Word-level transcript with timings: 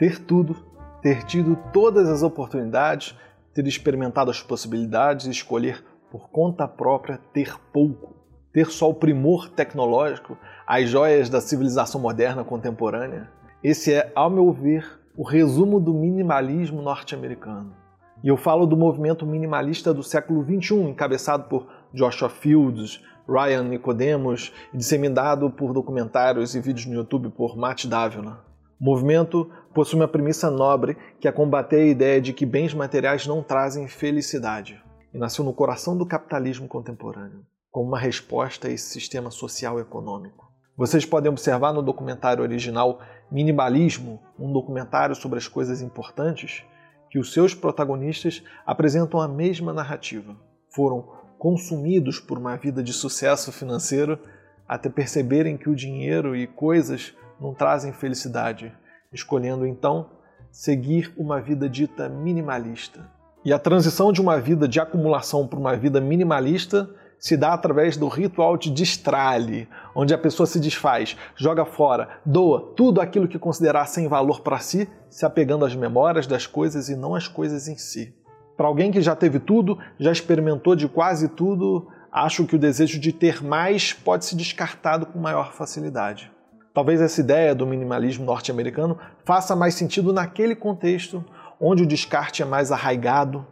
Ter 0.00 0.18
tudo, 0.18 0.56
ter 1.02 1.24
tido 1.24 1.54
todas 1.74 2.08
as 2.08 2.22
oportunidades, 2.22 3.14
ter 3.52 3.66
experimentado 3.66 4.30
as 4.30 4.42
possibilidades 4.42 5.26
e 5.26 5.30
escolher 5.30 5.84
por 6.10 6.30
conta 6.30 6.66
própria 6.66 7.20
ter 7.34 7.54
pouco. 7.70 8.16
Ter 8.50 8.70
só 8.70 8.88
o 8.88 8.94
primor 8.94 9.50
tecnológico, 9.50 10.38
as 10.66 10.88
joias 10.88 11.28
da 11.28 11.38
civilização 11.38 12.00
moderna 12.00 12.42
contemporânea. 12.42 13.30
Esse 13.62 13.92
é, 13.92 14.10
ao 14.14 14.30
meu 14.30 14.50
ver, 14.50 14.98
o 15.14 15.22
resumo 15.22 15.78
do 15.78 15.92
minimalismo 15.92 16.80
norte-americano. 16.80 17.76
E 18.24 18.28
eu 18.28 18.38
falo 18.38 18.64
do 18.64 18.78
movimento 18.78 19.26
minimalista 19.26 19.92
do 19.92 20.02
século 20.02 20.42
XXI, 20.42 20.76
encabeçado 20.76 21.44
por 21.44 21.66
Joshua 21.92 22.30
Fields, 22.30 23.04
Ryan 23.28 23.64
Nicodemus 23.64 24.50
e 24.72 24.78
disseminado 24.78 25.50
por 25.50 25.74
documentários 25.74 26.54
e 26.54 26.60
vídeos 26.60 26.86
no 26.86 26.94
YouTube 26.94 27.28
por 27.28 27.54
Matt 27.54 27.84
Davila. 27.84 28.48
O 28.80 28.84
movimento 28.84 29.50
possui 29.74 30.00
uma 30.00 30.08
premissa 30.08 30.50
nobre 30.50 30.96
que 31.20 31.28
é 31.28 31.32
combater 31.32 31.76
a 31.76 31.86
ideia 31.86 32.18
de 32.18 32.32
que 32.32 32.46
bens 32.46 32.72
materiais 32.72 33.26
não 33.26 33.42
trazem 33.42 33.86
felicidade, 33.86 34.82
e 35.12 35.18
nasceu 35.18 35.44
no 35.44 35.52
coração 35.52 35.94
do 35.94 36.06
capitalismo 36.06 36.66
contemporâneo, 36.66 37.44
como 37.70 37.88
uma 37.88 37.98
resposta 37.98 38.68
a 38.68 38.70
esse 38.70 38.88
sistema 38.88 39.30
social 39.30 39.78
e 39.78 39.82
econômico. 39.82 40.50
Vocês 40.78 41.04
podem 41.04 41.30
observar 41.30 41.74
no 41.74 41.82
documentário 41.82 42.42
original 42.42 43.00
Minimalismo, 43.30 44.18
um 44.38 44.50
documentário 44.50 45.14
sobre 45.14 45.36
as 45.36 45.46
coisas 45.46 45.82
importantes, 45.82 46.64
que 47.10 47.18
os 47.18 47.34
seus 47.34 47.54
protagonistas 47.54 48.42
apresentam 48.64 49.20
a 49.20 49.28
mesma 49.28 49.74
narrativa. 49.74 50.34
Foram 50.74 51.06
consumidos 51.38 52.18
por 52.18 52.38
uma 52.38 52.56
vida 52.56 52.82
de 52.82 52.94
sucesso 52.94 53.52
financeiro 53.52 54.18
até 54.66 54.88
perceberem 54.88 55.58
que 55.58 55.68
o 55.68 55.76
dinheiro 55.76 56.34
e 56.34 56.46
coisas 56.46 57.14
não 57.40 57.54
trazem 57.54 57.92
felicidade, 57.92 58.72
escolhendo 59.12 59.66
então 59.66 60.10
seguir 60.50 61.12
uma 61.16 61.40
vida 61.40 61.68
dita 61.68 62.08
minimalista. 62.08 63.08
E 63.44 63.52
a 63.52 63.58
transição 63.58 64.12
de 64.12 64.20
uma 64.20 64.38
vida 64.38 64.68
de 64.68 64.78
acumulação 64.78 65.46
para 65.46 65.58
uma 65.58 65.74
vida 65.74 66.00
minimalista 66.00 66.90
se 67.18 67.36
dá 67.36 67.52
através 67.52 67.96
do 67.96 68.08
ritual 68.08 68.56
de 68.56 68.70
destralhe, 68.70 69.68
onde 69.94 70.14
a 70.14 70.18
pessoa 70.18 70.46
se 70.46 70.58
desfaz, 70.58 71.16
joga 71.36 71.64
fora, 71.64 72.20
doa 72.24 72.72
tudo 72.74 73.00
aquilo 73.00 73.28
que 73.28 73.38
considerar 73.38 73.86
sem 73.86 74.08
valor 74.08 74.40
para 74.40 74.58
si, 74.58 74.88
se 75.08 75.26
apegando 75.26 75.64
às 75.64 75.74
memórias 75.74 76.26
das 76.26 76.46
coisas 76.46 76.88
e 76.88 76.96
não 76.96 77.14
às 77.14 77.28
coisas 77.28 77.68
em 77.68 77.76
si. 77.76 78.14
Para 78.56 78.66
alguém 78.66 78.90
que 78.90 79.00
já 79.00 79.14
teve 79.14 79.38
tudo, 79.38 79.78
já 79.98 80.12
experimentou 80.12 80.74
de 80.74 80.88
quase 80.88 81.28
tudo, 81.28 81.88
acho 82.10 82.46
que 82.46 82.56
o 82.56 82.58
desejo 82.58 82.98
de 82.98 83.12
ter 83.12 83.42
mais 83.42 83.92
pode 83.92 84.24
ser 84.24 84.36
descartado 84.36 85.06
com 85.06 85.18
maior 85.18 85.52
facilidade. 85.52 86.30
Talvez 86.72 87.00
essa 87.00 87.20
ideia 87.20 87.54
do 87.54 87.66
minimalismo 87.66 88.24
norte-americano 88.24 88.96
faça 89.24 89.56
mais 89.56 89.74
sentido 89.74 90.12
naquele 90.12 90.54
contexto 90.54 91.24
onde 91.60 91.82
o 91.82 91.86
descarte 91.86 92.42
é 92.42 92.44
mais 92.44 92.70
arraigado, 92.70 93.44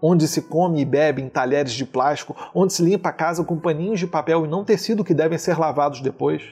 onde 0.00 0.28
se 0.28 0.42
come 0.42 0.80
e 0.80 0.84
bebe 0.84 1.22
em 1.22 1.28
talheres 1.28 1.72
de 1.72 1.86
plástico, 1.86 2.36
onde 2.54 2.74
se 2.74 2.82
limpa 2.82 3.08
a 3.08 3.12
casa 3.12 3.42
com 3.42 3.58
paninhos 3.58 3.98
de 3.98 4.06
papel 4.06 4.44
e 4.44 4.48
não 4.48 4.62
tecido 4.62 5.02
que 5.02 5.14
devem 5.14 5.38
ser 5.38 5.58
lavados 5.58 6.00
depois. 6.00 6.42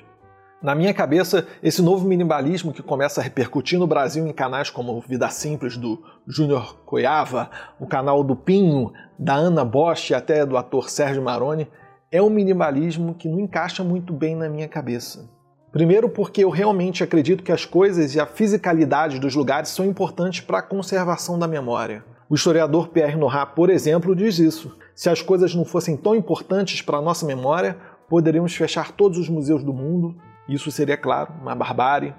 Na 0.63 0.75
minha 0.75 0.95
cabeça, 0.95 1.47
esse 1.63 1.83
novo 1.83 2.09
minimalismo 2.09 2.73
que 2.73 2.83
começa 2.83 3.21
a 3.21 3.25
repercutir 3.25 3.79
no 3.79 3.87
Brasil 3.87 4.27
em 4.27 4.33
canais 4.33 4.71
como 4.71 4.99
Vida 5.03 5.29
Simples 5.29 5.77
do 5.77 6.03
Júnior 6.27 6.79
Coiava, 6.87 7.51
o 7.79 7.87
canal 7.87 8.25
do 8.25 8.35
Pinho, 8.35 8.91
da 9.19 9.35
Ana 9.35 9.63
Bosch 9.63 10.11
e 10.11 10.15
até 10.15 10.47
do 10.47 10.57
ator 10.57 10.89
Sérgio 10.89 11.23
Maroni, 11.23 11.69
é 12.11 12.23
um 12.23 12.31
minimalismo 12.31 13.15
que 13.15 13.29
não 13.29 13.41
encaixa 13.41 13.85
muito 13.85 14.11
bem 14.15 14.35
na 14.35 14.49
minha 14.49 14.67
cabeça. 14.67 15.29
Primeiro, 15.75 16.09
porque 16.09 16.45
eu 16.45 16.51
realmente 16.51 17.03
acredito 17.03 17.43
que 17.43 17.51
as 17.51 17.65
coisas 17.65 18.15
e 18.15 18.21
a 18.21 18.27
fisicalidade 18.27 19.19
dos 19.19 19.35
lugares 19.35 19.71
são 19.71 19.85
importantes 19.85 20.41
para 20.41 20.59
a 20.59 20.63
conservação 20.63 21.37
da 21.37 21.49
memória. 21.49 22.05
O 22.31 22.37
historiador 22.37 22.91
Pierre 22.91 23.17
Nora, 23.17 23.45
por 23.45 23.69
exemplo, 23.69 24.15
diz 24.15 24.39
isso. 24.39 24.79
Se 24.95 25.11
as 25.11 25.21
coisas 25.21 25.53
não 25.53 25.65
fossem 25.65 25.97
tão 25.97 26.15
importantes 26.15 26.81
para 26.81 26.99
a 26.99 27.03
nossa 27.03 27.27
memória, 27.27 27.77
poderíamos 28.09 28.55
fechar 28.55 28.93
todos 28.93 29.19
os 29.19 29.29
museus 29.29 29.65
do 29.65 29.75
mundo. 29.75 30.15
Isso 30.49 30.71
seria, 30.71 30.97
claro, 30.97 31.35
uma 31.43 31.57
barbárie. 31.57 32.15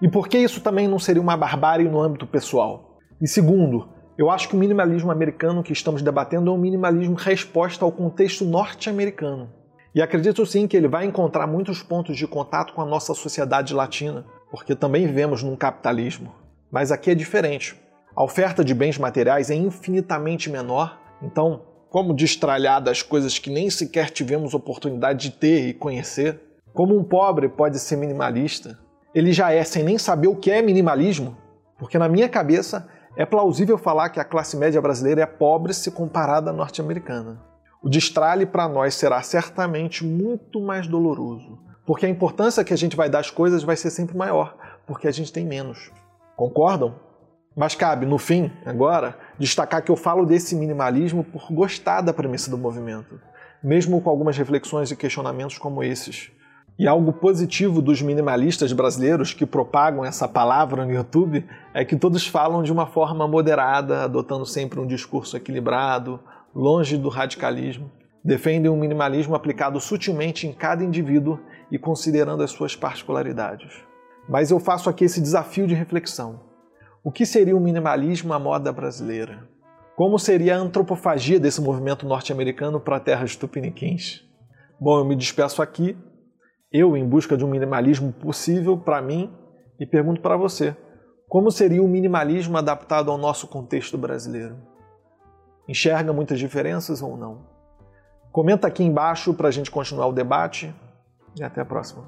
E 0.00 0.08
por 0.08 0.26
que 0.26 0.38
isso 0.38 0.62
também 0.62 0.88
não 0.88 0.98
seria 0.98 1.20
uma 1.20 1.36
barbárie 1.36 1.86
no 1.86 2.00
âmbito 2.00 2.26
pessoal? 2.26 3.00
E 3.20 3.28
segundo, 3.28 3.86
eu 4.16 4.30
acho 4.30 4.48
que 4.48 4.56
o 4.56 4.58
minimalismo 4.58 5.10
americano 5.10 5.62
que 5.62 5.74
estamos 5.74 6.00
debatendo 6.00 6.50
é 6.50 6.54
um 6.54 6.58
minimalismo 6.58 7.16
resposta 7.16 7.84
ao 7.84 7.92
contexto 7.92 8.46
norte-americano. 8.46 9.50
E 9.94 10.02
acredito 10.02 10.44
sim 10.44 10.66
que 10.66 10.76
ele 10.76 10.88
vai 10.88 11.04
encontrar 11.04 11.46
muitos 11.46 11.80
pontos 11.80 12.16
de 12.16 12.26
contato 12.26 12.74
com 12.74 12.82
a 12.82 12.86
nossa 12.86 13.14
sociedade 13.14 13.72
latina, 13.72 14.24
porque 14.50 14.74
também 14.74 15.06
vivemos 15.06 15.42
num 15.42 15.54
capitalismo. 15.54 16.34
Mas 16.68 16.90
aqui 16.90 17.12
é 17.12 17.14
diferente. 17.14 17.80
A 18.16 18.24
oferta 18.24 18.64
de 18.64 18.74
bens 18.74 18.98
materiais 18.98 19.50
é 19.50 19.54
infinitamente 19.54 20.50
menor, 20.50 21.00
então, 21.22 21.62
como 21.88 22.12
destralhar 22.12 22.82
das 22.82 23.02
coisas 23.02 23.38
que 23.38 23.50
nem 23.50 23.70
sequer 23.70 24.10
tivemos 24.10 24.52
oportunidade 24.52 25.28
de 25.28 25.36
ter 25.36 25.68
e 25.68 25.72
conhecer? 25.74 26.40
Como 26.72 26.98
um 26.98 27.04
pobre 27.04 27.48
pode 27.48 27.78
ser 27.78 27.94
minimalista? 27.94 28.76
Ele 29.14 29.32
já 29.32 29.52
é 29.52 29.62
sem 29.62 29.84
nem 29.84 29.96
saber 29.96 30.26
o 30.26 30.34
que 30.34 30.50
é 30.50 30.60
minimalismo? 30.60 31.36
Porque 31.78 31.98
na 31.98 32.08
minha 32.08 32.28
cabeça 32.28 32.88
é 33.16 33.24
plausível 33.24 33.78
falar 33.78 34.08
que 34.08 34.18
a 34.18 34.24
classe 34.24 34.56
média 34.56 34.82
brasileira 34.82 35.22
é 35.22 35.26
pobre 35.26 35.72
se 35.72 35.92
comparada 35.92 36.50
à 36.50 36.52
norte-americana. 36.52 37.53
O 37.84 37.88
destralhe 37.90 38.46
para 38.46 38.66
nós 38.66 38.94
será 38.94 39.20
certamente 39.20 40.02
muito 40.02 40.58
mais 40.58 40.86
doloroso, 40.86 41.58
porque 41.84 42.06
a 42.06 42.08
importância 42.08 42.64
que 42.64 42.72
a 42.72 42.78
gente 42.78 42.96
vai 42.96 43.10
dar 43.10 43.18
às 43.18 43.30
coisas 43.30 43.62
vai 43.62 43.76
ser 43.76 43.90
sempre 43.90 44.16
maior, 44.16 44.56
porque 44.86 45.06
a 45.06 45.10
gente 45.10 45.30
tem 45.30 45.44
menos. 45.44 45.90
Concordam? 46.34 46.94
Mas 47.54 47.74
cabe, 47.74 48.06
no 48.06 48.16
fim, 48.16 48.50
agora, 48.64 49.18
destacar 49.38 49.82
que 49.82 49.90
eu 49.90 49.96
falo 49.96 50.24
desse 50.24 50.56
minimalismo 50.56 51.22
por 51.22 51.52
gostar 51.52 52.00
da 52.00 52.14
premissa 52.14 52.50
do 52.50 52.56
movimento, 52.56 53.20
mesmo 53.62 54.00
com 54.00 54.08
algumas 54.08 54.38
reflexões 54.38 54.90
e 54.90 54.96
questionamentos 54.96 55.58
como 55.58 55.82
esses. 55.82 56.32
E 56.78 56.88
algo 56.88 57.12
positivo 57.12 57.82
dos 57.82 58.00
minimalistas 58.00 58.72
brasileiros 58.72 59.34
que 59.34 59.44
propagam 59.44 60.06
essa 60.06 60.26
palavra 60.26 60.86
no 60.86 60.92
YouTube 60.92 61.46
é 61.74 61.84
que 61.84 61.96
todos 61.96 62.26
falam 62.26 62.62
de 62.62 62.72
uma 62.72 62.86
forma 62.86 63.28
moderada, 63.28 64.04
adotando 64.04 64.46
sempre 64.46 64.80
um 64.80 64.86
discurso 64.86 65.36
equilibrado, 65.36 66.18
longe 66.54 66.96
do 66.96 67.08
radicalismo. 67.08 67.90
Defendem 68.24 68.70
um 68.70 68.76
minimalismo 68.76 69.34
aplicado 69.34 69.80
sutilmente 69.80 70.46
em 70.46 70.52
cada 70.52 70.84
indivíduo 70.84 71.38
e 71.70 71.78
considerando 71.78 72.42
as 72.42 72.50
suas 72.50 72.76
particularidades. 72.76 73.72
Mas 74.28 74.50
eu 74.50 74.58
faço 74.58 74.88
aqui 74.88 75.04
esse 75.04 75.20
desafio 75.20 75.66
de 75.66 75.74
reflexão. 75.74 76.40
O 77.02 77.12
que 77.12 77.26
seria 77.26 77.56
o 77.56 77.60
minimalismo 77.60 78.32
à 78.32 78.38
moda 78.38 78.72
brasileira? 78.72 79.46
Como 79.94 80.18
seria 80.18 80.56
a 80.56 80.58
antropofagia 80.58 81.38
desse 81.38 81.60
movimento 81.60 82.06
norte-americano 82.06 82.80
para 82.80 82.98
terras 82.98 83.36
tupiniquins? 83.36 84.22
Bom, 84.80 84.98
eu 84.98 85.04
me 85.04 85.14
despeço 85.14 85.60
aqui, 85.60 85.96
eu 86.72 86.96
em 86.96 87.06
busca 87.06 87.36
de 87.36 87.44
um 87.44 87.50
minimalismo 87.50 88.12
possível 88.12 88.76
para 88.76 89.02
mim, 89.02 89.30
e 89.78 89.86
pergunto 89.86 90.20
para 90.20 90.36
você: 90.36 90.74
como 91.28 91.50
seria 91.50 91.82
o 91.82 91.88
minimalismo 91.88 92.56
adaptado 92.56 93.10
ao 93.10 93.18
nosso 93.18 93.46
contexto 93.46 93.98
brasileiro? 93.98 94.56
Enxerga 95.68 96.12
muitas 96.12 96.38
diferenças 96.38 97.00
ou 97.00 97.16
não? 97.16 97.46
Comenta 98.30 98.66
aqui 98.66 98.82
embaixo 98.82 99.32
para 99.32 99.48
a 99.48 99.50
gente 99.50 99.70
continuar 99.70 100.06
o 100.06 100.12
debate 100.12 100.74
e 101.38 101.42
até 101.42 101.60
a 101.60 101.64
próxima. 101.64 102.04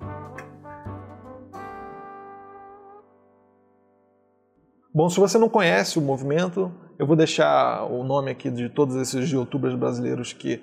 Bom, 4.93 5.09
se 5.09 5.21
você 5.21 5.39
não 5.39 5.49
conhece 5.49 5.99
o 5.99 6.03
movimento, 6.03 6.72
eu 6.99 7.06
vou 7.06 7.15
deixar 7.15 7.84
o 7.84 8.03
nome 8.03 8.31
aqui 8.31 8.50
de 8.50 8.69
todos 8.69 8.97
esses 8.97 9.31
youtubers 9.31 9.75
brasileiros 9.75 10.33
que 10.33 10.62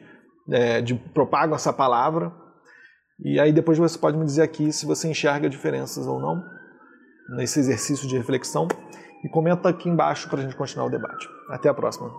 é, 0.51 0.81
de, 0.81 0.95
propagam 0.95 1.55
essa 1.55 1.71
palavra. 1.71 2.31
E 3.23 3.39
aí 3.39 3.53
depois 3.53 3.77
você 3.77 3.97
pode 3.97 4.17
me 4.17 4.25
dizer 4.25 4.41
aqui 4.41 4.71
se 4.71 4.85
você 4.85 5.07
enxerga 5.07 5.49
diferenças 5.49 6.07
ou 6.07 6.19
não 6.19 6.43
nesse 7.37 7.59
exercício 7.59 8.07
de 8.07 8.17
reflexão. 8.17 8.67
E 9.23 9.29
comenta 9.29 9.69
aqui 9.69 9.87
embaixo 9.87 10.27
para 10.29 10.39
a 10.39 10.41
gente 10.41 10.55
continuar 10.55 10.87
o 10.87 10.89
debate. 10.89 11.27
Até 11.49 11.69
a 11.69 11.73
próxima. 11.73 12.11